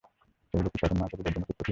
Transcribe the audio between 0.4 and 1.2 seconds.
সেগুলো কি সাধারণ মানুষের